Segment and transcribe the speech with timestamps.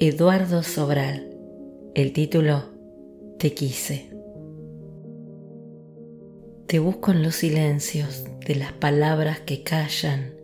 [0.00, 1.36] Eduardo Sobral.
[1.96, 2.66] El título
[3.36, 4.08] Te quise.
[6.68, 10.34] Te busco en los silencios de las palabras que callan,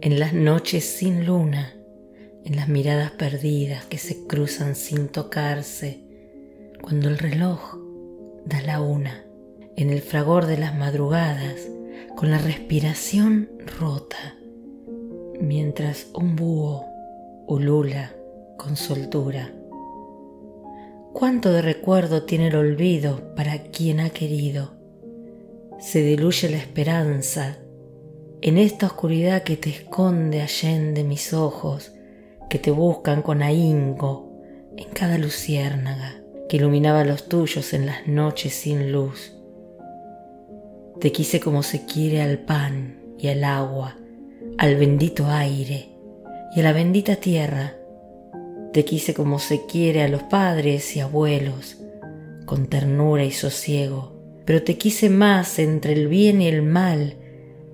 [0.00, 1.76] en las noches sin luna,
[2.44, 6.00] en las miradas perdidas que se cruzan sin tocarse,
[6.82, 7.76] cuando el reloj
[8.44, 9.24] da la una,
[9.76, 11.68] en el fragor de las madrugadas,
[12.16, 14.34] con la respiración rota,
[15.40, 16.84] mientras un búho
[17.46, 18.17] ulula
[18.58, 19.50] con soltura.
[21.14, 24.72] Cuánto de recuerdo tiene el olvido para quien ha querido.
[25.80, 27.56] Se diluye la esperanza
[28.42, 31.92] en esta oscuridad que te esconde allende mis ojos,
[32.50, 34.30] que te buscan con ahínco
[34.76, 39.34] en cada luciérnaga que iluminaba los tuyos en las noches sin luz.
[41.00, 43.96] Te quise como se quiere al pan y al agua,
[44.56, 45.90] al bendito aire
[46.54, 47.77] y a la bendita tierra
[48.72, 51.78] te quise como se quiere a los padres y abuelos,
[52.44, 54.12] con ternura y sosiego,
[54.44, 57.16] pero te quise más entre el bien y el mal,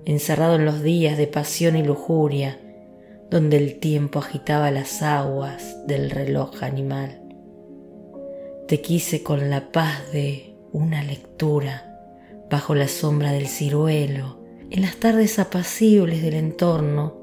[0.05, 2.59] encerrado en los días de pasión y lujuria,
[3.29, 7.21] donde el tiempo agitaba las aguas del reloj animal.
[8.67, 11.99] Te quise con la paz de una lectura,
[12.49, 17.15] bajo la sombra del ciruelo, en las tardes apacibles del entorno.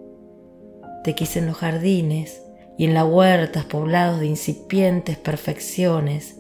[1.04, 2.42] Te quise en los jardines,
[2.82, 6.36] y en las huertas poblados de incipientes perfecciones,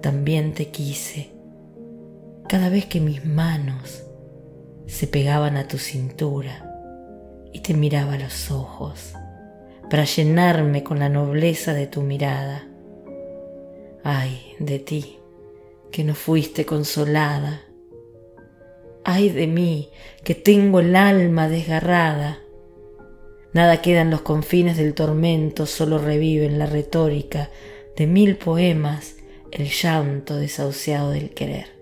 [0.00, 1.32] también te quise.
[2.48, 4.06] Cada vez que mis manos
[4.86, 6.66] se pegaban a tu cintura
[7.52, 9.12] y te miraba a los ojos
[9.90, 12.66] para llenarme con la nobleza de tu mirada.
[14.02, 15.18] Ay de ti,
[15.92, 17.60] que no fuiste consolada.
[19.04, 19.90] Ay de mí,
[20.24, 22.38] que tengo el alma desgarrada
[23.54, 27.50] Nada queda en los confines del tormento, solo revive en la retórica
[27.96, 29.14] de mil poemas
[29.52, 31.73] el llanto desahuciado del querer.